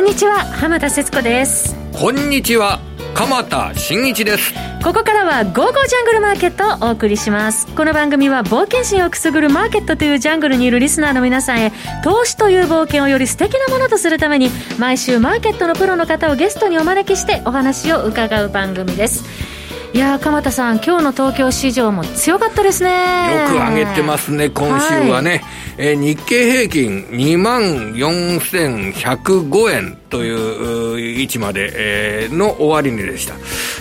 [0.00, 1.76] んにちは浜田節子です。
[1.92, 2.80] こんにちは
[3.14, 4.54] 鎌田新一です。
[4.82, 7.66] ここからは「ゴーゴージャングルマーケット」をお送りします。
[7.66, 11.70] この番組は冒険心をくすぐるマーケットというジャングルにいるリスナーの皆さんへ
[12.02, 19.50] 投資という冒険をより素敵なものとするために毎週マーケットのプロの方をゲストにお招きしてお話を伺う番組です。
[19.92, 22.90] いや鎌田さん、今日の東京市場も強かったですね。
[22.90, 25.30] よく上げてますね、今週はね。
[25.30, 25.42] はい、
[25.78, 27.62] えー、日経平均2万
[27.94, 31.70] 4105円という位置まで、
[32.24, 33.34] えー、の終値でした。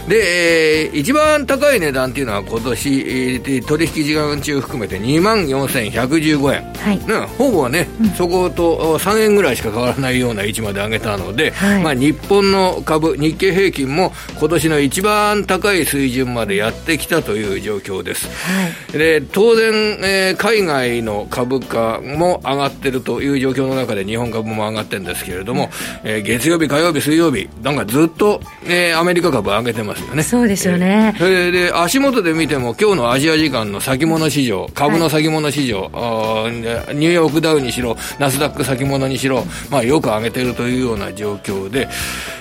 [0.07, 6.73] で、えー、一番高い値段っていうのは今年、えー、取引時間中含めて2万4115円。
[6.73, 6.97] はい。
[7.05, 18.27] ね、ほぼね、うん、そこと3円ぐらいしか変わらないような位置まで上げたので、はい、まあ日本の株、日経平均も今年の一番高い水準までやってきたという状況です。
[18.27, 25.69] はい、で、当然、えー、海外の株価も上がってるという状況の中で日本株も上がってるんですけれども、
[26.03, 30.23] うん、えー、月曜日、火曜日、水曜日、なんかずっと、えー、アメリカ株上げてますよね。
[30.23, 31.15] そうですよね。
[31.19, 41.87] えー、で、足元で見ても、今日のアジア時間の先物市場、株の先物市場、はい、ニューヨークダウにしろ、ナスダック先物にしろ、まあ、よく上げてるというような状況で、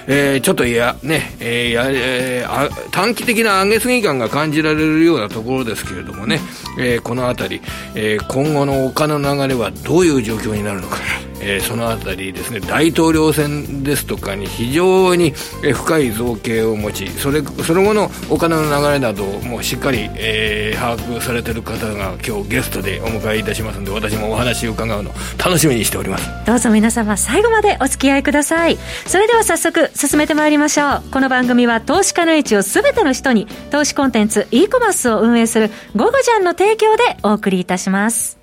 [0.07, 6.41] えー、ちょっといや、ね、えーやえー、短期的な上げすぎ感が感じられるようなところですけれどもね、
[6.79, 7.61] えー、このあたり、
[7.95, 10.99] えー、今後のお金の流れはどういう状況になるのか。
[11.41, 26.29] えー、そのあたりですね大統領選ですとかに非常に深い造形を持ちそれその後のお金の流れなどもしっかり、えー、把握されてる方が今日ゲストでお迎えいたしますので私もお話を伺うの楽しみにしております。
[26.47, 28.79] どうぞ皆様最後までお付き合いください。
[29.07, 31.03] それでは早速進めてまいりましょう。
[31.11, 38.38] この番組は投資家の位置を全ての人に投資コンテンツ e コマースを運営する「ゴゴジャン」の提供でお送りいたします。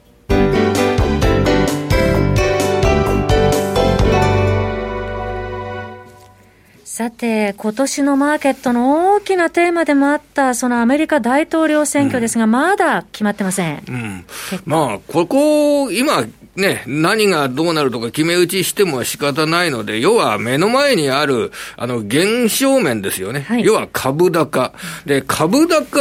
[6.95, 13.83] さて、今年のマーケットの大きなテーマでもあった、そのアメリカ大統領選挙ですが、うん、まだ決まってません。
[13.85, 14.25] うん、
[14.63, 16.23] まあ、ここ、今、
[16.55, 23.41] ね、何がどうなるとか決め打ちしても仕方ないので、要は目の前にある、あの、現象面ですよね。
[23.41, 24.71] はい、要は株高。
[25.05, 25.99] で、株高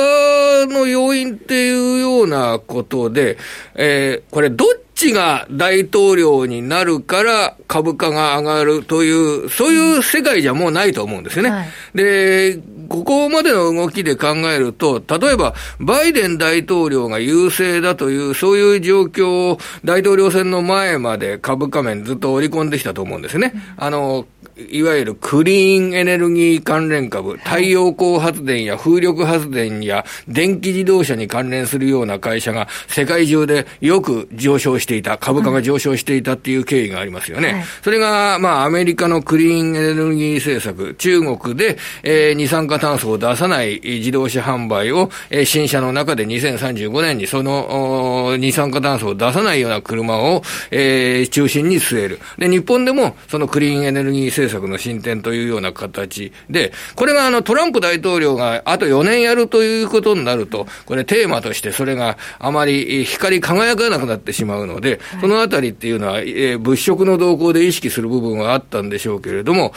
[0.66, 3.37] の要因っていうようなことで、
[3.75, 11.50] えー、これどっちが大統領になるから株価が上がるという、そういう世界じゃもうないと思うんですよね。
[11.50, 23.53] はい、で、ここまでの動きで考えると、例えば、バイデン大統領が優勢だという、そういう状況を大統領選の前まで株価面ずっと織り込んできたと思うんですね。
[23.77, 37.53] あの、いわゆるクリーンエネルギー関連株、太陽光発電や風力発電や電気自動車に関連するような会社が世界中でよく上昇していた、株価が上昇していたっていう経緯がありますよね。
[37.53, 52.21] はい、それが、まあ、アメリカのクリーンエネルギー政策、中国で、えー、二酸化炭素を出さない自動車販売を、えー、新車の中で2035年にその二酸化炭素を出さないような車を、えー、中心に据える。
[52.38, 69.72] で、日本でもそのクリーンエネルギー政策策の進展というような形で、これがあのトランプ大統領があと4年やるということになると、これテーマとしてそれがあまり光り輝かなくなってしまうので、そのあたりっていうのは、えー、物色の動向で意識する部分はあったんでしょうけれども、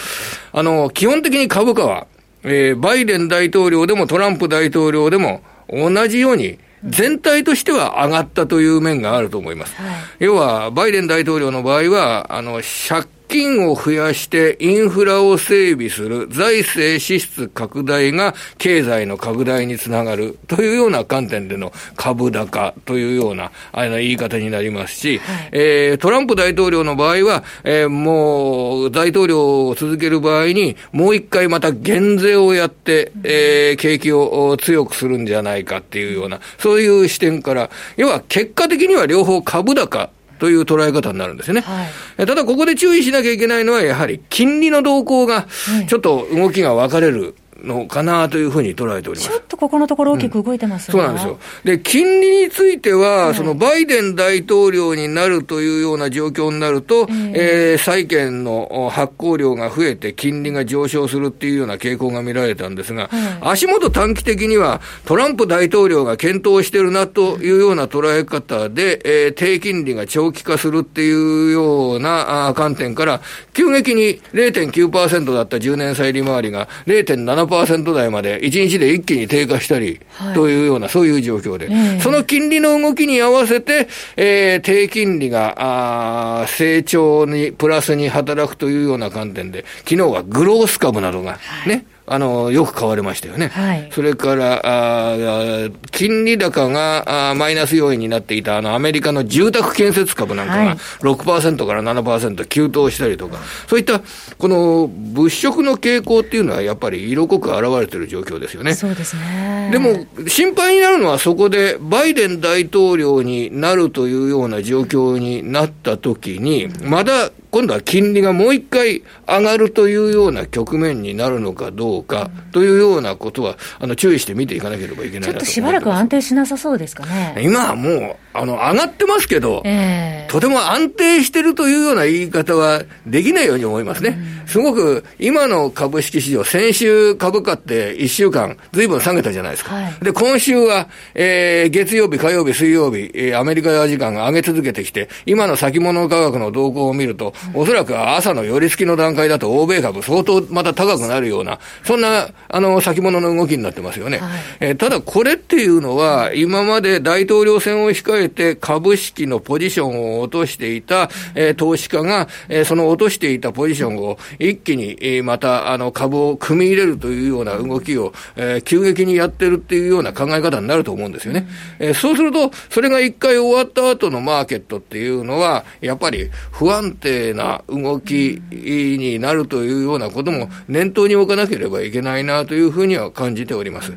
[0.54, 2.08] あの、基本的に株価は、
[2.44, 9.76] えー、バイデン大統領でもトランプ大統領でも同じように全体としては上がったという面があると思います。
[9.76, 40.10] はい、要は、バイデン大統領の場合は、あの、借金を増やしてインフラを整備する財政支出拡大が経済の拡大につながるというような観点での株高というようなあの言い方になりますし、はい、えー、トランプ大統領の場合は、えー、もう大統領を続ける場合にもう一回また減税をやって、えー、景気を強くするんじゃないかっていうような、そういう視点から、要は結果的には両方株高
[40.40, 41.62] という捉え方になるんですね。
[41.62, 41.86] は
[42.24, 45.48] い、ただ、ここで注意しなきゃいけないのは、やはり金利の動向が、
[45.88, 47.36] ちょっと動きが分かれる。
[47.64, 49.30] のかなというふうに捉えております。
[49.30, 51.40] ちょっとここのところ大きく動いてます、うん、そうなんですよ。
[51.64, 73.22] で、金利については、はい、そのバイデン大統領になるというような状況になると、えー、えー、債券の発行量が増えて金利が上昇するっていうような傾向が見られたんですが、はい、足元短期的にはトランプ大統領が検討してるなというような捉え方で、えー、低金利が長期化するっていうような観点から、
[73.54, 80.00] 急激に0.9%だった10年債利回りが0.7% 7%台まで1日で一気に低下したり、
[80.34, 93.50] というような、そういう状況で、その金利の動きに合わせて、えー、低金利があ成長にプラスに働くというような観点で、昨日はグロース株などがね、はいあの、よく買われましたよね。
[93.50, 104.02] はい、それから、あ金利高があマイナス要因になっていたあのアメリカの住宅建設株なんかが6%から7%急騰したりとか、そういった
[104.38, 108.74] この物色の傾向っていうのはやっぱり色濃く現れている状況ですよね。
[108.74, 109.70] そうですね。
[109.74, 127.36] でも心配になるのはそこでバイデン大統領になるというような状況になったときに、まだ今度は金利がもう一回上がるというような局面になるのかどうかというようなことは、あの注意して見ていかなければいけないちょっとしばらく安定しなさそうですかね。
[127.42, 134.18] 今はもう、あの、上がってますけど、えー、とても安定してるというような言い方はできないように思いますね。
[134.42, 139.74] うん、すごく、今の株式市場、先週株価って1週間、ずいぶん下げたじゃないですか。
[139.74, 154.18] はい、で、今週は、えー、月曜日、火曜日、水曜日、えー、アメリカ時間が上げ続けてきて、今の先物価格の動向を見ると、 おそらく朝の寄り付きの段階だと欧米株相当また高くなるような、そんな、あの、先物の動きになってますよね。
[154.20, 154.30] はい、
[154.60, 171.48] えー、ただこれっていうのは、今まで大統領選を控えて株式のポジションを落としていた、えー、投資家が、えー、その落としていたポジションを一気に、えー、また、あの、株を組み入れるというような動きを、えー、急激にやってるっていうような考え方になると思うんですよね。
[171.80, 183.94] えー、そうすると、それが一回終わった後のマーケットっていうのは、やっぱり不安定な動きになるというようなことも念頭に置かなければいけないなというふうには感じております。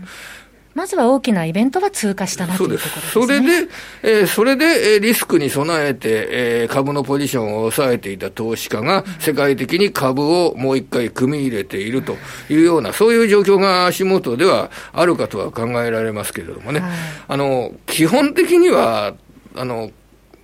[0.74, 3.68] まずは大きなイベントは通過したなというところです、ね、それで、
[4.02, 12.16] えー、それで、えー、リスクに備えて、えー、株のポジションを抑えていた投資家が、世界的に株をもう一回組み入れていると
[12.48, 16.90] いうような、そういう状況が足元ではあるかとは考えられますけれどもね、はい、
[17.26, 19.14] あの基本的には、
[19.56, 19.90] あの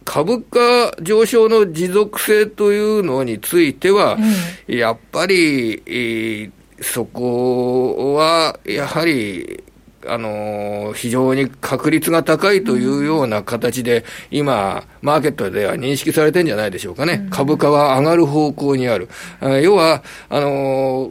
[0.06, 4.16] 株価上昇の持続性というのについては、
[4.68, 6.50] うん、やっぱり、えー、
[6.80, 9.62] そこは、やはり、
[10.08, 17.26] あの非常に確率が高いというような形で、今、マーケットでは認識されてるんじゃないでしょうかね。
[17.30, 19.08] 株価は上がる方向にある。
[19.62, 21.10] 要は、あの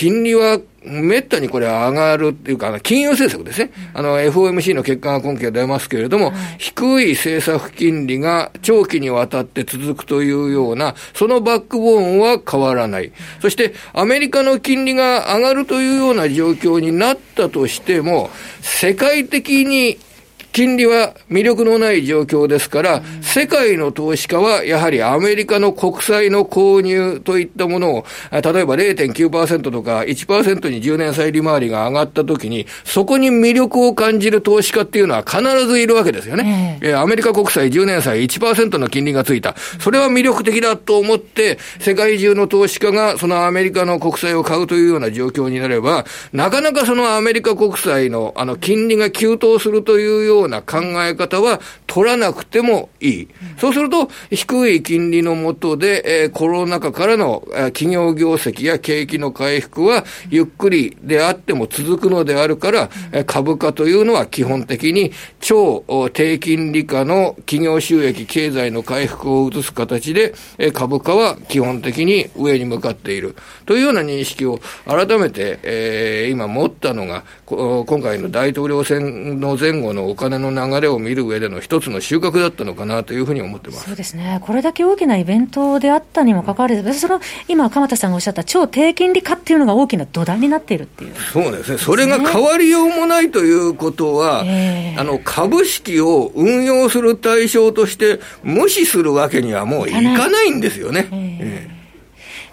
[0.00, 3.70] 金利はめったにこれ上がるっていうか、金融政策ですね。
[3.92, 13.12] あの、FOMC の結果が今期は出ますけれども、はい、低い政策金利が長期にわたって続くというような、そのバックボーンは変わらない。
[13.42, 18.30] そして、アメリカの金利が上がるというような状況になったとしても、
[18.62, 19.98] 世界的に
[20.52, 36.78] 金利は魅力のない状況ですから、世界の投資家はやはりアメリカの国債の購入といったものを、例えば0.9%とか1%に10年債利回りが上がったときに、そこに魅力を感じる投資家っていうのは必ずいるわけですよね。
[36.82, 39.54] えー、アメリカ国債10年債1%の金利がついた。
[39.78, 53.28] それは魅力的だと思って、世界中の投資家がそのアメリカの国債を買うというような状況になれば、なかなかそのアメリカ国債のあの金利が急騰するというような考え方は取らなくてもいい。
[53.58, 73.34] そうすると、低い金利のもとで、えー、コロナ禍からの、えー、企業業績や景気の回復は、ゆっくりであっても続くのであるから、えー、株価というのは基本的に超低金利下の企業収益、経済の回復を移す形で、えー、株価は基本的に上に向かっている。
[73.66, 83.84] というような認識を改めて、えー、今持ったのが、今回の大統領選の前後のお金の流れを見る上での一つの収穫だったのかなというふうに思ってます。
[83.84, 101.08] そうですね、これだけ大きなイベントであったにもかかわらず、その今、鎌田さんがおっしゃった超低金利化っていうのが大きな土台になっているっていう、そうですね、それが変わりようもないということは、えー、あの株式を運用する対象として無視するわけにはもういかないんですよね。
[101.10, 101.26] えーえ。
[101.28, 101.29] ー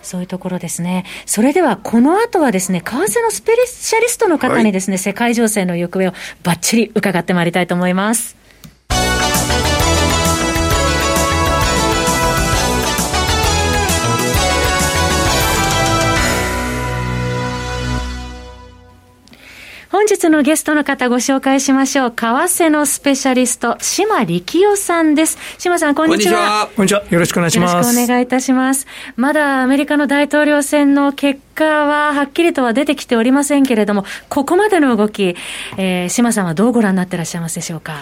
[0.02, 1.06] そういうところですね。
[1.26, 6.14] それでは、この後はですね、為替のスペシャリストの方にですね、はい、世界情勢の行方を
[6.44, 8.38] ばっちり伺ってまいりたいと思います。
[19.98, 22.12] 本日のゲストの方ご紹介しましょう。
[22.12, 25.40] 為替のスペシャリスト、島力夫さんです。
[25.58, 26.70] 島さん、こんにちは。
[26.76, 27.04] こんにちは。
[27.10, 27.72] よろしくお願いします。
[27.72, 28.86] よろしくお願いいたします。
[29.16, 35.36] まだアメリカの大統領選の結果ははっきりとは出てきておりませんけれども、ここまでの動き、
[35.78, 37.96] えー、島さんはどうご覧になってらっしゃいますでしょうか？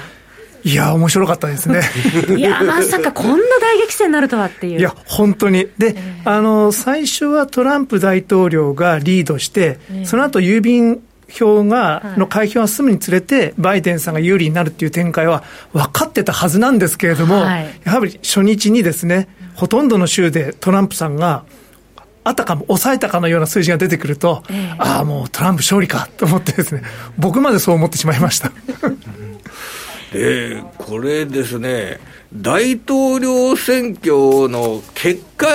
[0.66, 1.80] いや、面白かったですね。
[2.36, 4.80] いや、まさかこんな大激戦になるとはっていう。
[4.80, 5.70] いや、本当に。
[5.78, 21.46] で、えー、あの、最初はトランプ大統領がリードして、えー、その後郵便票が、の開票が進むにつれて、バイデンさんが有利になるっていう展開は分かってたはずなんですけれども、はい、やはり初日にですね、ほとんどの州でトランプさんが、
[22.24, 26.82] あたかも抑えたかのような数字が出てくると、えー、ああ、もうトランプ勝利かと思ってですね、
[27.18, 28.52] 僕までそう思ってしまいました。
[30.12, 32.00] で、これですね、
[32.34, 35.48] 大統領選挙の結果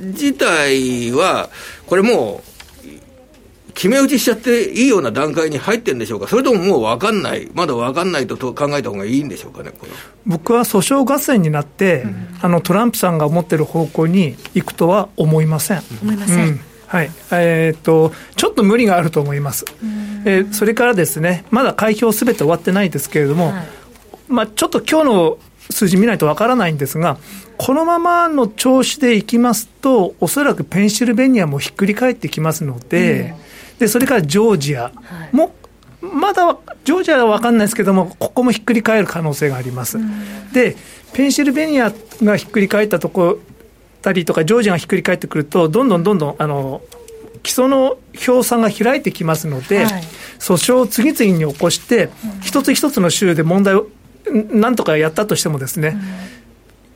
[0.00, 1.48] 自体は、
[1.86, 2.47] これもう、
[3.78, 9.70] 決め打ちしちゃっていいような段階に入ってるんでしょうか、それとももう分かんない、まだ分かんないと考えた方がいいんでしょうかね、
[10.26, 15.82] 僕は訴訟合戦になって、うん、あのトランプさんが思ってる方向に行くとは思いません。
[16.02, 16.60] 思いません、うん。
[16.88, 17.10] はい。
[17.30, 19.64] えー、っとちょっと無理があると思います、
[20.24, 23.66] えー、それからですね、まだ開票すべて終わってないですけれども、はい、
[24.26, 25.38] まあ、ちょっと今日の
[25.70, 27.16] 数字見ないとわからないんですが、
[27.58, 34.92] このままの調子でいきますと、おそらくペンシルベニアもひっくり返ってきますので、うんでそれからジョージア
[35.32, 35.52] も、はい、
[36.02, 39.98] まだジョージアは分かんないですけども、ここもひっくり返る可能性があります。
[40.52, 40.76] で、
[41.12, 41.92] ペンシルベニア
[42.22, 43.38] がひっくり返ったとこ
[44.02, 46.82] たりとか、ジョージアがひっくり返ってくると、どんどんどんどんあの
[47.42, 50.02] 基礎の票差が開いてきますので、はい、
[50.38, 52.10] 訴訟を次々に起こして、
[52.42, 53.88] 一つ一つの州で問題を
[54.30, 55.96] なんとかやったとしてもですね、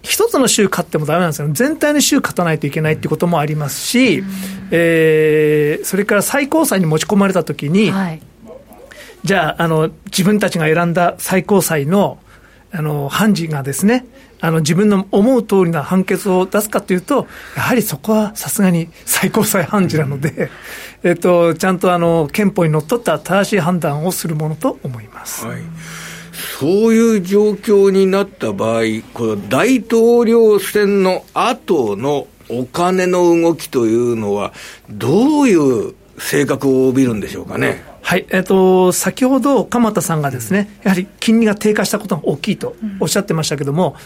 [0.02, 4.26] 一つの州勝ってもだめなんですよ、全体の州勝たないといけないっていうこともありますし、うん、
[4.73, 8.23] えー、それから最高裁に持ち込まれたときに、はい、
[9.25, 12.18] じゃああの、自分たちが選んだ最高裁の
[12.75, 14.06] あの判事がですね、
[14.40, 20.50] あの自分の思う通りな判決を出すかというと、やはりそこはさすがに最高裁判事なので、
[21.02, 25.47] えっと、ちゃんとあの憲法にのっとった正しい判断をするものと思います。
[25.47, 25.61] はい
[26.32, 28.82] そういう状況になった場合、
[29.14, 34.52] この大統領選の後のお金の動きというのは、
[34.90, 37.84] どういう性格を帯びるんでしょうかね？
[38.02, 43.96] はい、えっ、ー、と、先ほど鎌田さんがですね、やはり金利が低下したことが大きいとおっしゃってましたけども、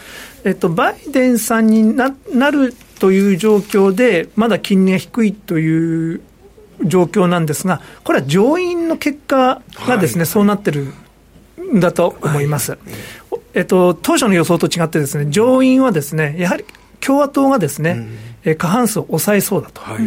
[0.43, 6.21] えっ、と、バイデンさんにななるという状況で、まだ金利が低いという
[6.85, 10.93] 状況なんですが、これは上院の結果がですね、はい、そうなってる
[11.75, 12.71] だと思います。
[12.71, 12.79] はい、
[13.53, 16.65] えっと、当初の予想と違ってですね、上院はですね、やはり
[16.99, 18.07] 共和党がですね、
[18.45, 19.81] うん、過半数を抑えそうだと。
[19.81, 19.99] はい、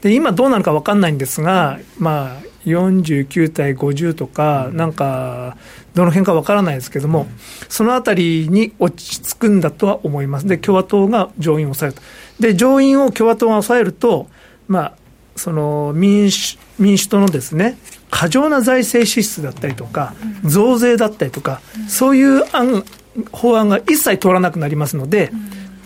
[0.00, 5.56] で、今どうなるか分かんないんですが、まあ、49対50とか、なんか、
[5.94, 7.26] どの辺か分からないですけれども、
[7.68, 10.46] そのあたりに落ち着くんだとは思います。
[10.46, 12.02] で、共和党が上院を抑えると。
[12.40, 14.28] で、上院を共和党が抑えると、
[14.68, 14.94] まあ、
[15.36, 17.78] その民主民主党のですね、
[18.12, 20.12] 過剰な財政支出だったりとか、
[20.44, 22.84] 増税だったりとか、そういう案
[23.32, 25.32] 法案が一切通らなくなりますので、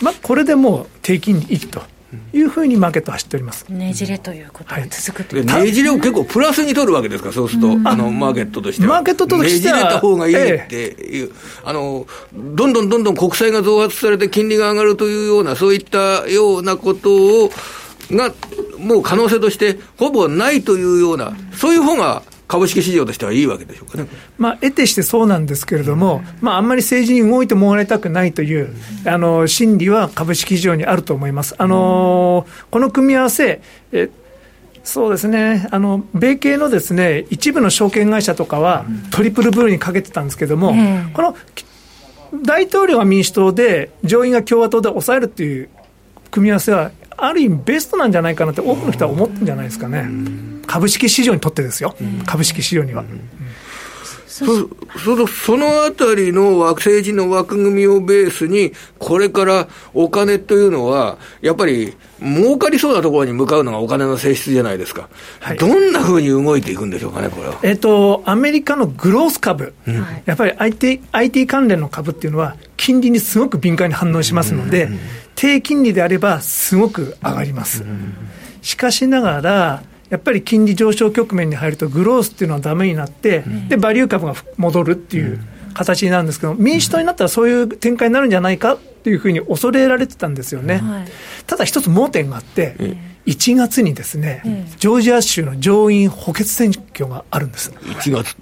[0.02, 1.82] まあ、これでもう低金利と。
[2.32, 8.94] いうふうにマーケットは走っておりますねじれということが続くという、はい、ねじれを結構プラスに取るわけですか、そうすると、うん、あのマーケットとしては。
[8.94, 9.76] マーケットとしては。
[9.76, 11.28] ねじれた方がいいっていう、ええ、
[11.64, 17.50] あの、どんどんどんどん国債が増発されて金利が上がるというような、そういったようなことを、
[18.10, 18.32] が、
[18.78, 24.06] もう可能性としてほぼないというような、そういう方が株式市場としてはいいわけでしょうかね。
[24.38, 31.54] まあ、得てしてそうなんですけれども、まあ、あんまり政治に動いてもらいたくないという、あの、心理は株式市場にあると思います。
[31.58, 33.60] あの、この組み合わせ、
[33.92, 34.08] え
[34.84, 40.74] そうですね、あの米系のですね一部の証券会社とかは、トリプルブルーにかけてたんですけども、
[41.12, 41.34] この
[42.44, 45.68] 大統領は民主党で、上院が共和党で抑えるっていう
[46.30, 50.08] 組み合わせは、ある意味ベストなんじゃないかなって多くの人は思ってるんじゃないですかね。
[50.66, 51.94] 株式市場にとってですよ、
[52.26, 53.04] 株式市場には。
[54.26, 54.68] そ
[54.98, 65.08] そそのあたりの政治の枠組みをベースに、これからお金というのは、やっぱり儲かりそうなところに向かうのがお金の性質じゃないですか、
[65.40, 67.58] はい、どんなふうに動いていくんでしょうかね、これは。
[67.62, 74.98] えっと、アメリカのグロース株、うん、やっぱり IT, IT 関連の株っていうのは、金利にすごく敏感に反応しますので、うん、
[75.36, 77.84] 低金利であれば、すごく上がります。
[78.62, 85.40] しかしながら、やっぱり金利上昇局面に入ると、グロースっていうのはだめになって、で、バリュー株が戻るっていう
[85.74, 90.82] 形になるんですけど、民主党になったらそういう展開になるんじゃないかっていうふうに恐れられてたんですよね。
[91.46, 97.70] ただ一つ盲点があって、1月にですね、ジョージア州の上院補欠選挙があるんです。
[97.70, 98.36] 1月、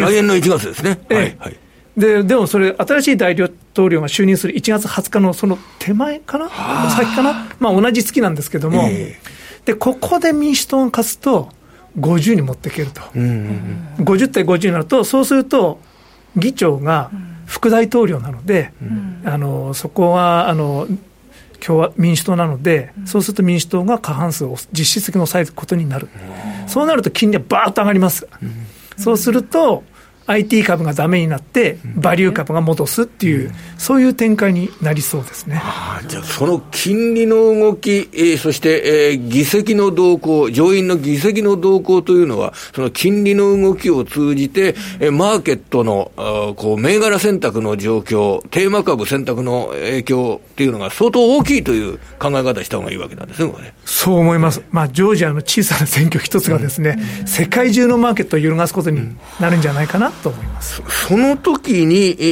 [0.00, 0.98] 来年の1月ですね。
[1.08, 1.56] はい、はい
[2.00, 6.48] ででもそれ、新しい大統領が就任する1月20日のその手前かな、
[6.90, 11.50] 先かな、まあ、同じ月なんですけども、えーで、ここで民主党が勝つと、
[11.98, 13.28] 50に持っていけると、うんうん
[13.98, 15.80] うん、50対50になると、そうすると、
[16.36, 17.10] 議長が
[17.46, 18.72] 副大統領なので、
[19.24, 20.86] あのそこはあの
[21.58, 26.08] 共和民主党なので、そうすると民主党が過半数を実質的に抑えることになる、
[26.68, 28.28] そうなると金利はばーっと上がります。
[28.96, 29.82] そうすると
[30.26, 35.60] IT 株がだめになって、バリュー株が戻すっていう、そういう展開になりそうですね。
[36.06, 53.74] じゃあ、その金利の動き、えー、そして、えー、議席の動向、上院の議席の動向というのは、その金利の動きを通じて、えー、マーケットのあこう銘柄選択の状況、テーマ株選択の影響っていうのが相当大きいという考え方した方がいいわけなんですね、ね。
[53.84, 54.62] そう思います。
[54.70, 60.82] まあ、ジョージアの小さな選挙一つがですね、うん、世界中のマーケットを揺るがすことになるんじゃないかなと思います。
[60.88, 62.22] その時に、え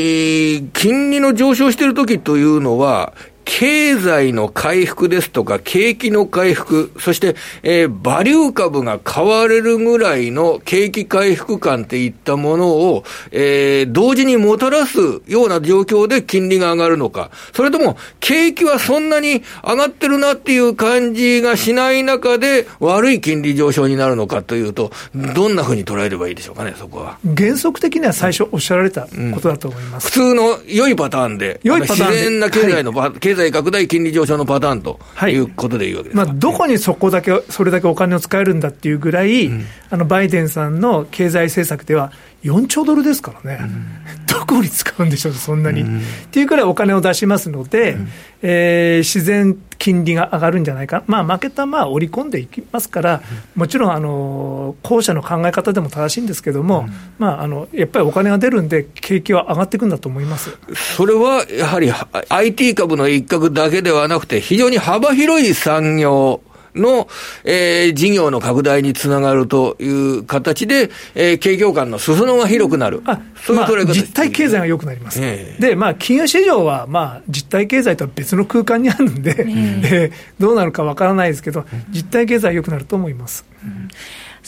[0.59, 3.13] ー、金利の上昇している時というのは、
[3.49, 24.93] 経済の回復ですとか、景気の回復、そして、えー、バリュー株が買われるぐらいの景気回復感っていったものを、えー、同時にもたらすような状況で金利が上がるのか、それとも、景気はそんなに上がってるなっていう感じがしない中で、悪い金利上昇になるのかというと、
[25.35, 27.19] どんなふうに捉えればいいでしょうかね、そこは。
[27.35, 30.21] 原則的には最初おっしゃられたことだと思います。
[30.21, 35.37] うん、普通の良いパターンで、良いパターン自然な経済の、はい、経済拡大金利上昇のパターンとい。
[35.37, 42.13] うことでいいわけです、はい、まあ、どこにそこだけ、それだけお金を使えるんだっていうぐらい、うん、あのバイデンさんの経済政策では、
[42.45, 45.83] 4兆ドルですからね、うん、どこに使うんでしょう、そんなに。
[45.83, 48.09] うん、っていうくらいお金を出しますので、うん、
[48.43, 53.23] えー、自然金利が上がるんじゃないか、まあ、マーケットはまあ織り込んでいきますから、
[53.55, 56.89] もちろんあの後者の考え方でも正しいんですけれども、
[57.19, 60.57] まあ、あのやっぱりお金が出るんで、景気は上がっていくんだと思います。
[60.97, 61.93] それはやはり
[62.29, 66.41] IT 株の一角だけではなくて、非常に幅広い産業
[66.79, 67.09] の、
[67.45, 73.03] えー、事業の拡大につながるという形で、えー、景況感の裾野が広くなる。
[73.05, 75.21] あそういう捉え方、まあ、実体経済が良くなります。
[75.23, 83.45] えー、で、まあ、金融市場は、まあ、実体経済とは別の空間にあるんで、えー、えー、どうなるかわからないですけど、実体経済は良くなると思います。
[83.63, 83.89] うん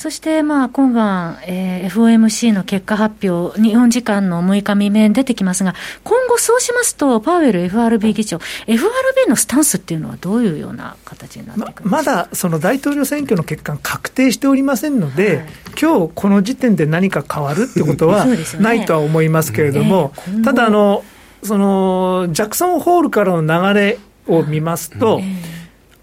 [0.00, 15.46] そして、まあ、今晩、えー、FOMC の結果発表、日本時間の6日未明に出てきますが、今後そうしますと、パウエル FRB 議長、FRB のスタンスっていうのはどういうような形になっていくままだその大統領選挙の結果確定しておりませんので、はい、
[15.78, 18.24] 今日この時点で何か変わるってことは
[18.58, 21.04] ないとは思いますけれども、ねえー、ただあの、
[21.42, 23.42] そのジャクソンホールからの
[23.74, 25.36] 流れを見ますと、えー、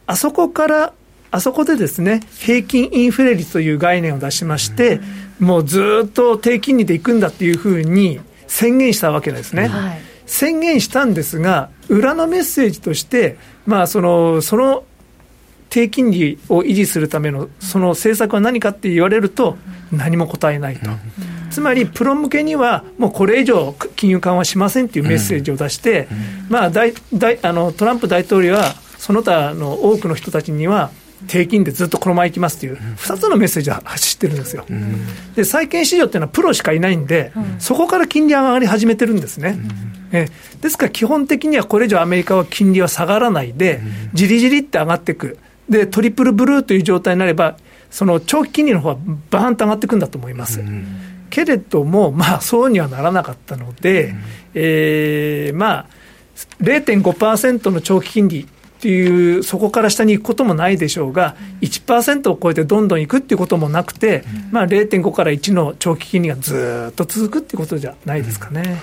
[0.06, 0.94] あそこから
[1.32, 5.02] あそこでですね、平均インフレ率という概念を出しまして、
[5.40, 9.68] もうずっと低金利でいくんだっていうふうに宣言したわけですね。
[9.68, 14.84] はい、宣言したんですが、裏のメッセージとして、まあ、その、その
[15.70, 19.58] 低金利を維持するためのその政策は何かって言われると、
[19.92, 20.90] 何も答えないと。
[21.50, 26.08] つまり、プロ向けには、もうこれ以上金融緩和しませんっていうメッセージを出して、
[26.50, 30.92] まあ、大大あのトランプ大統領は、その他の多くの人たちには、
[31.26, 34.66] 低金でずっとこのままいきますという、2つのメッセージを走ってるんですよ。
[35.36, 39.58] で、債券市場っていうのはプロしかいないんで、そこから金利上がり始めてるんですね。
[40.12, 40.28] え
[40.62, 43.82] ですから基本的にはこれ以上アメリカは金利は下がらないで、
[44.14, 45.38] じりじりって上がっていく。
[45.70, 47.58] で、トリプルブルーという状態になれば、
[47.90, 48.98] その長期金利の方は
[49.30, 50.62] バーンと上がっていくんだと思います。
[51.30, 54.16] けれども、まあ、そうにはならなかったので、
[54.54, 55.86] えー、まあ、
[56.62, 68.82] 0.5%の長期金利っていう、そこから下に行くこともないでしょうが、1%を超えてどんどん行くっていうこともなくて、まあ、0.5から1の長期金利がずっと続くっていうことじゃないですかね。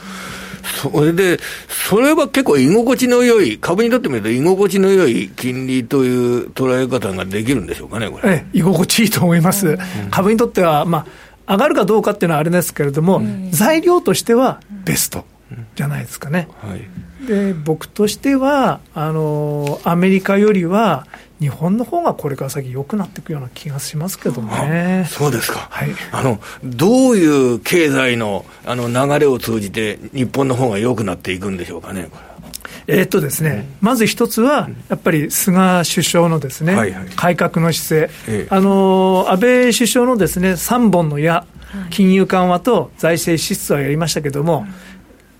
[0.65, 8.31] それで、それは結構居心地の良い、株にとってみると居心地の良い金利という捉え方ができるんでしょうかね、これ。
[8.31, 9.69] ええ、居心地いいと思います。
[9.69, 9.79] うん、
[10.11, 11.07] 株にとっては、ま
[11.47, 15.25] あ、上がるかどうかっていうのはあれですけれども、うん、材料としてはベスト
[15.77, 16.49] じゃないですかね。
[16.61, 16.81] はい
[17.25, 21.07] で僕としてはあの、アメリカよりは、
[21.41, 25.07] 日本の方がこれから先、良くなっていくような気がしますけどね。
[25.11, 32.09] そうですか、はい、あのどういう経済のあの流れを通じて、日本の方が良くなっていくんでしょうかね、
[32.87, 41.47] えー、っとですね、まず一つは、やっぱり菅首相のですね、はいはい、改革の姿勢、ええ、あの安倍首相のですね3本の矢、
[41.91, 44.67] 金融緩和と財政支出はやりましたけれども、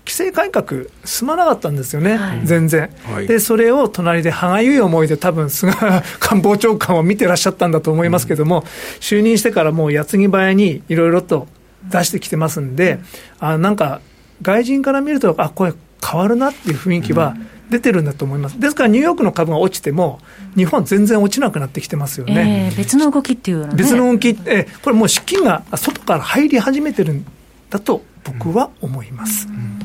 [0.05, 5.73] 規制改革、進まなかったんですよね、はい、全然、はい、で、それを隣で歯がゆい思いで、多分菅
[6.19, 8.65] 官房長官を見てらっしゃったんだと思いますけれども、うん、
[8.99, 11.47] 就任してからもう矢継ぎ早にいろいろと
[11.89, 12.99] 出してきてますんで、
[13.39, 13.99] あなんか、
[14.41, 15.73] 外人から見ると、あこれ、
[16.05, 17.35] 変わるなっていう雰囲気は
[17.69, 20.19] 出てるんだと思います、ですからニューヨークの株が落ちても、
[20.55, 27.25] 日本、全然落ちなくなってきてますよね、えー、別の動きっていうのは、ね、別の動き、えー、これもう資金が外から入り始めてるん
[27.69, 29.47] だと僕は思います。
[29.47, 29.75] うん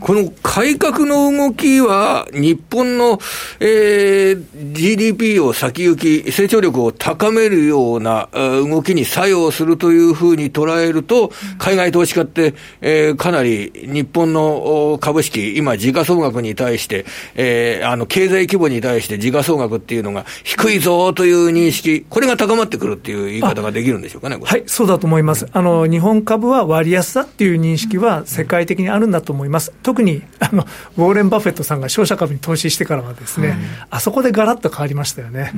[0.00, 3.18] この改革の動きは、日本の、
[3.60, 25.48] えー、GDP を先行き、成長力を高めるような動きに作用するというふうに捉えると、海外投資家って、えー、かなり日本の株式、今、時価総額に対して、えー、あの経済規模に対して時価総額っていうのが低いぞという認識、これが高まってくるっていう言い方ができるんでしょうかね、はい、そうだと思います。
[25.52, 29.72] あの日本株は割安だっていう認識は世界的にあるんだと思います。
[29.82, 33.56] 特にあのウォーレン・バフェットさんが商社株に投資してからはですね、うん、
[33.90, 35.52] あそこでガラッと変わりましたよね。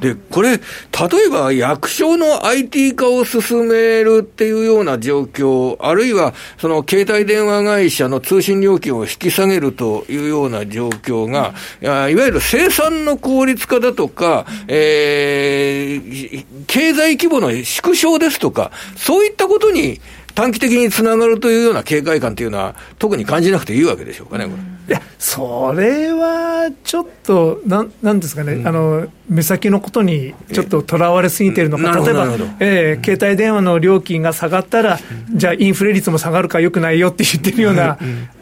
[0.00, 0.58] で、これ、例
[1.26, 20.00] えば役所の IT 化を進めるっていうような状況、あるいはその携帯電話会社の通信料金を引き下げるというような状況が、いわゆる生産の効率化だとか、えー、経済規模の縮小ですとか、そういったことに
[20.34, 24.56] 短期的につながるというような警戒感というのは、特に感じなくていいわけでしょうかね、これ。
[24.90, 32.26] いや、それはちょっと、なん、なんですかね、うん、あの、目先のことにちょっととらわれすぎているのか、例えば、
[32.58, 34.98] えー、携帯電話の料金が下がったら、
[35.30, 37.98] うん、じゃあインフレ率も下がるからよくないよって言ってるような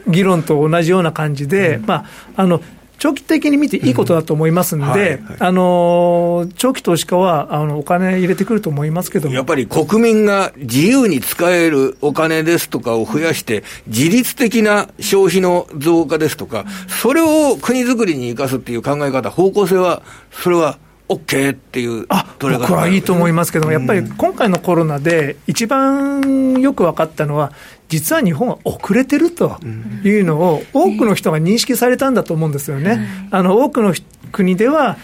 [0.07, 2.61] 議論と同じような感じで、まあ、あの、
[2.99, 4.93] 長期的に見ていいことだと思いますんで、うん。
[4.93, 27.51] はいはい、あの長期投資家はあのお金入れてくると思いますけどやっぱり国民が自由に使えるお金ですとかを増やして、自律的な消費の増加ですとか、それを国づくりに生かすっていう考え方、方向性は、それは OK っていうあ僕はいいと思いますけども、やっぱり今回のコロナで、一番よく分かったのは、
[27.89, 29.57] 実は日本は遅れてると
[30.03, 33.27] いうのを、多くの人が認識されたんだと思うんですよね。
[33.31, 33.93] あの多くの
[34.31, 34.97] 国では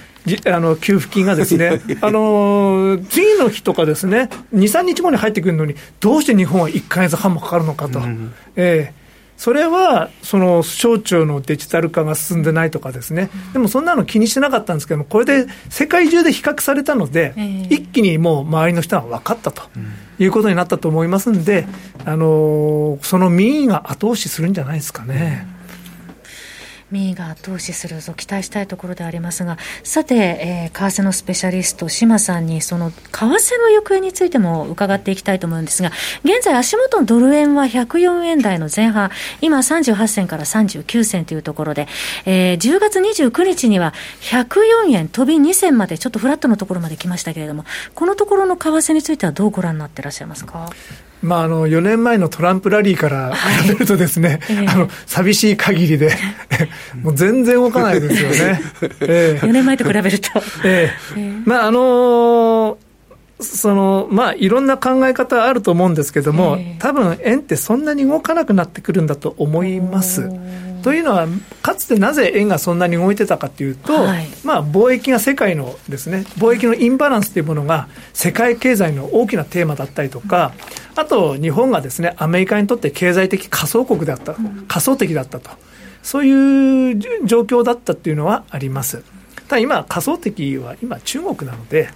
[0.45, 8.01] あの給付金がですね、 あの次の日とかですね、2、3日後に入ってくるのに、どうして日本は1か月半もかかるのかと。
[8.55, 9.04] えー
[9.37, 17.33] それはその省庁のデジタル化が進んでないとかですね、でもそんなの気にしてなかったんですけども、これで世界中で比較されたので、
[17.69, 19.63] 一気にもう周りの人は分かったと
[20.19, 21.67] いうことになったと思いますんで、
[22.05, 25.54] あのその民意が後押しするんじゃないですかね。
[26.91, 35.91] 民意が後押しするぞ期待したいところでありますが、さて、えー、為替のスペシャリスト、島さんに、その為替の行方についても伺っていきたいと思うんですが、
[36.23, 39.09] 現在、足元のドル円は104円台の前半、
[39.41, 41.87] 今38銭から39銭というところで、
[42.25, 50.69] えー、10月29日には104円飛び2銭まで、ちょっとフラットのところまで来ましたけれども、このところの為替についてはどうご覧になっていらっしゃいますか？
[51.25, 56.11] まあ、あの4年前のトランプラリーから比べるとですね、はい、あの寂しい限りで
[57.01, 58.61] もう全然動かないですよね。
[59.01, 60.29] えー、4年前と比べると。
[60.63, 62.75] えー、まああのー
[63.41, 70.29] そのまあ、いろんな考え方あると思うんですけども、多分円ってそんなに動かなくなってくるんだと思います。
[70.85, 71.27] というのは、
[71.63, 80.53] かつてなぜ円がそんなに動いてたかというと、はい、まあ、貿易が世界のですね、貿易のインバランスというものが世界経済の大きなテーマだったりとか、
[80.95, 84.35] あと日本がですね、アメリカにとって経済的仮想国であった、
[84.67, 85.49] 仮想的だったと、
[86.03, 89.01] そういう状況だったっていうのはあります。
[89.47, 91.89] ただ今、仮想的は今、中国なので、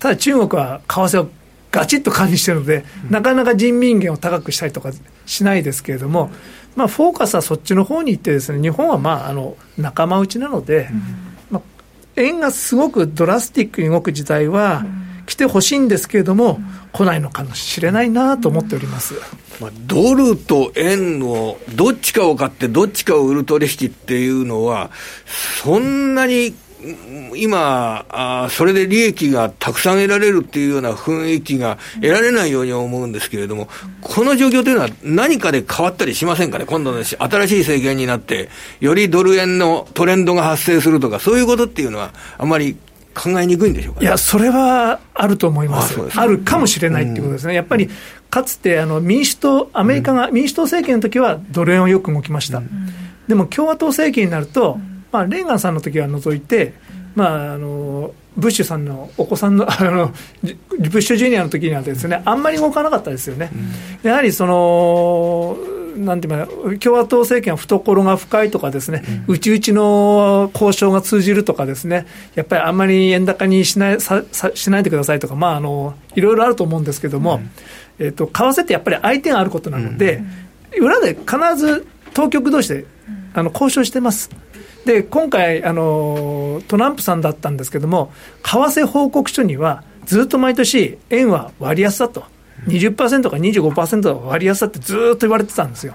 [0.00, 1.28] ただ中国は為替を
[1.70, 4.90] ガチッと管理してるので、なかなか人民元を高くしたりとか
[5.26, 6.30] しないですけれども、
[6.76, 10.88] まあ、フォーカスはそっちの方に行ってですね、日本はまああの仲間内なので、
[11.50, 11.62] まあ、
[12.16, 14.84] 円がすごくドラスティックに動く時代は、
[15.26, 16.60] 来てほしいんですけれども、
[16.92, 19.14] 来ないのかもしれないなと思っております。
[19.60, 24.90] まあ、ドルと円をどっちかを買ってどっちかを売る取引っていうのは、
[25.62, 26.54] そんなに
[27.36, 33.68] 今あ、それで利益がたくさん得られるっていうような雰囲気が得られないように思うんですけれども、
[34.00, 38.48] この状況というのは何かで変わったりしませんかね、今度の新しい政権になって、
[38.80, 42.76] よりドル円のトレンドが発生するとか、そういうことっていうのは、あまり
[43.14, 45.98] 考えにくいんでしょうか、ね、いや、それはあると思います。
[46.16, 47.54] ああるかもしれないっていうことですね。
[47.54, 47.88] やっぱり、
[48.30, 52.62] かつてあの民主党、アメリカが民主党政権の時はドル円はよく動きました。
[53.28, 54.78] でも共和党政権になると、
[55.14, 56.74] まあ、レーガンさんの時は除いて、
[57.14, 63.48] まあ、あのブッシュさんのお子さんの あのブッシュジュニアの時にはですねあんまり動かなかったですよね。
[64.02, 65.56] うん、やはりその
[65.96, 77.50] なんていう共和党政権は懐が深いとかですね、うちうちの交渉が通じるとかですね、やっぱりあんまり円高にしないささしないでくださいとか、まあ、あのいろいろあると思うんですけども、うん、
[78.00, 80.20] えーと、為替ってやっぱり相手があることなので、
[80.76, 82.86] うん、裏で必ず当局同士で
[83.32, 84.30] あの交渉してます。
[84.84, 92.24] で今回あの、トランプさんだったんですけども、為替報告書には、ずっと毎年、円は割安だと
[92.66, 95.94] 20%か25%の割安だってずっと言われてたんですよ。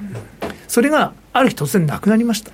[0.68, 2.52] それがある日突然なくなりました。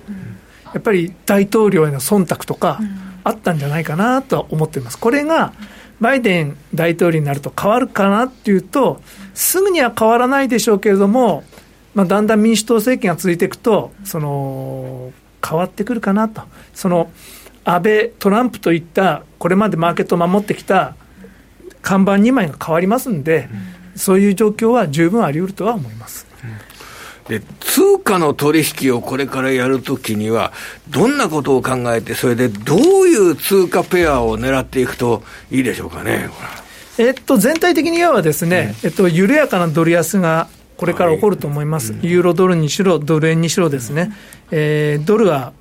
[0.74, 2.80] やっぱり大統領への忖度とか
[3.24, 4.98] あったんじゃないかなとは思っています。
[4.98, 5.52] これが
[6.00, 9.00] バイデン大統領になると変わるかなっていうと、
[9.34, 11.44] すぐには変わらないでしょうけれども、
[11.94, 15.12] まあ、だんだん民主党政権が続いていくと、その
[15.46, 16.42] 変わってくるかなと、
[16.74, 17.10] その
[17.64, 20.94] 安倍、トランプといった、これまでマーケットを守ってきた
[21.82, 23.48] 看板2枚が変わりますんで、
[23.92, 26.26] うん、そういう状況は十分あり得るとは思います。
[27.28, 30.52] で通貨の取引をこれからやるときには、
[30.90, 32.78] どんなことを考えて、それでどう
[33.08, 36.30] いう通貨ペアを狙っていくといいでしょうかね、
[36.98, 44.12] えっと、全体的にはですね、うん、えっと、緩やかなドル安がこれから起こると思います、はい、ユーロドルにしろ、ドル円にしろですね、
[44.50, 45.52] えー、ドルは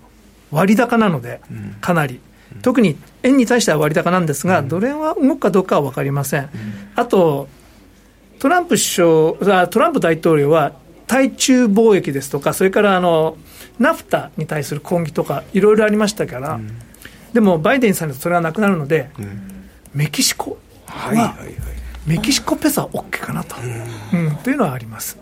[0.51, 1.41] 割高なので、
[1.82, 2.19] かなり。
[2.62, 6.49] 特に円に対しては割高なんですが、ドル円は動くかどうかは分かりません。
[6.95, 7.49] あと、
[8.39, 8.80] トランプ首
[9.39, 10.73] 相、トランプ大統領は
[11.08, 13.38] 対中貿易ですとか、それからあの
[13.80, 16.60] ナフタに対する抗議とか、いろいろありましたから、
[17.34, 19.10] でもバイデンさんにそれはなくなるので、
[19.93, 21.36] メキシコは、
[22.06, 23.56] メキシコペソは OK かなと、
[24.13, 25.18] うん、というのはあります。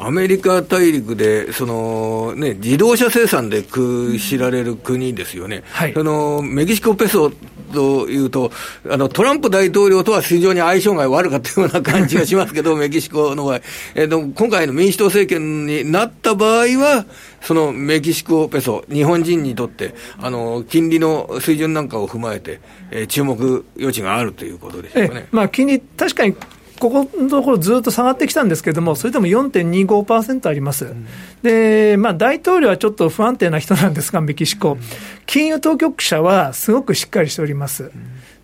[0.00, 7.30] アメリカ大陸で、そのね、自動車生産で知られる国ですよね、はい、そのメキシコペソ
[7.72, 8.50] というと
[8.88, 13.60] あの、トランプ大統領とは非常に相性が悪かったような感じがしますけど、 メキシコの場合、
[13.94, 17.04] えーと、今回の民主党政権になった場合は、
[17.42, 22.60] そのメキシコペソ、日本人にとって、あの金利の水準なんかを踏まえて、
[22.90, 25.28] えー、注目余地があるということでしょうかね。
[25.30, 26.34] まあ、金利確かに
[26.80, 30.86] ここのところずっと下がってきたんですけれども、それでも4.25%あります。
[30.86, 31.06] うん、
[31.42, 34.78] で、まあ、大統領はちょっと不安定な人なんですが、メキシコ。
[35.26, 37.92] 金融当局者はすごくしっかりしております。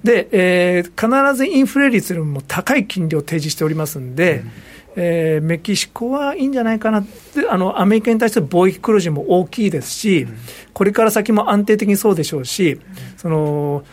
[0.05, 4.51] で、えー、必ずインフレ率よりも高い金利を提示しておりますんで、うん
[4.97, 7.05] えー、メキシコはいいんじゃないかな
[7.51, 10.37] あの、アメリカに対する貿易黒字も大きいですし、うん、
[10.73, 12.81] これから先も安定的にそうでしょうし、
[13.19, 13.85] その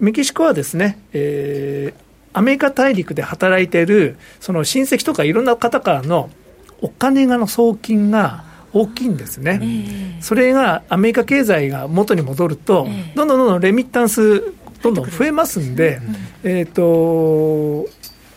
[0.00, 6.30] メキシコはですね、えー、アメリカ大陸で働いているその親戚とかいろんな方からの
[6.80, 16.00] お金がの送金が大きいんですね、えー、それがアメリカ経済が元に戻ると、えー、どんどんどんどんレミッタンス、どんどん増えますんで、
[16.44, 17.88] えーと、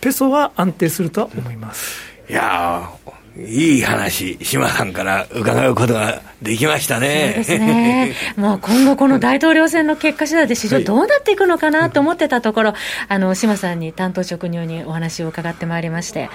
[0.01, 2.01] ペソは安定するとは思います。
[2.29, 2.89] いや
[3.35, 7.33] いい話、島さんから伺うことができましたね。
[7.37, 8.13] そうですね。
[8.37, 16.25] もう今後この大統領選の結果次第で市場どうなっていくのかなと思ってたところ、はい、あの、島さんに担当職人にお話を伺ってまいりまして。
[16.25, 16.29] はい、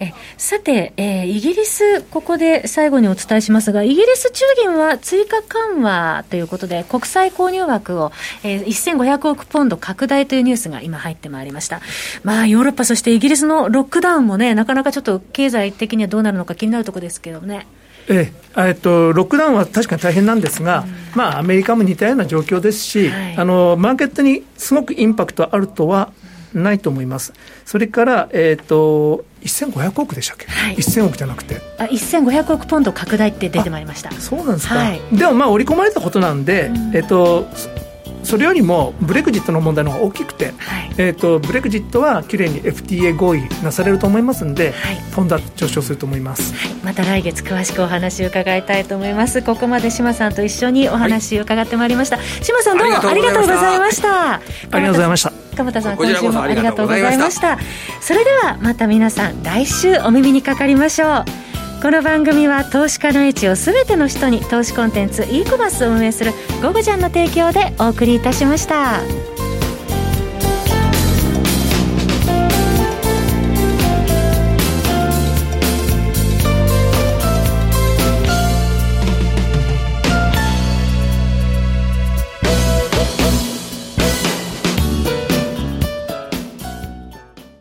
[0.00, 8.10] えさて、えー、イギリス、ここで最後にお伝えしますが、イギリス中銀は追加緩和ということで、国債購入枠を、
[8.42, 11.80] えー、1500億ポンド拡大というニュースが今入ってまいりました。
[12.24, 17.66] まあ、ヨーロッパ、そしてイギリスのロックダウンもね、なかなかちょっと経済的にはどうなるのか気になるところですけどね。
[18.08, 26.12] ええっと、ロックダウンは確かに大変なんですが、うん、まあ、アメリカも似たような状況ですし、はい、あのマーケットにすごくインパクトあるとは
[26.52, 27.32] ないと思います。
[27.64, 31.60] それから、えっ、ー、と、1500億でしたっけ、はい、1000億じゃなくて。
[31.78, 34.10] あ1500億ポンド拡大って出てまいりました。
[34.12, 37.46] そうなんですか、はい、でもまあ織り込まれたことなんで、うん、えっ、ー、と
[38.30, 49.42] それよりもブレグジットの問題の方が大きくて、はい、えーと、ブレグジットはきれいに FTA 合意なされると思いますので、はい、ポンド上昇すると思います、はい、また来月詳しくお話を伺いたいと思います。
[49.42, 54.34] ここまで島さんと一緒にお話を伺ってまいりました、島さんどうもありがとうございました。
[54.34, 54.40] あ
[54.74, 55.32] りがとうございました。
[55.56, 57.58] 鎌田さん今週もありがとうございました。
[58.00, 61.49] それではまた皆さん来週お耳にかかりましょう
[61.82, 69.00] この番組は投資家の位置を全ての人に投資コンテンツ e コマースを運営する「ゴゴジャン」の提供でお送りいたしました。